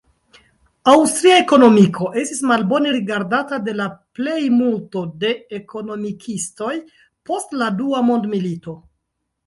[0.93, 3.87] Aŭstria ekonomiko estis malbone rigardata de la
[4.21, 6.75] plejmulto da ekonomikistoj
[7.31, 8.81] post la Dua mondmilito.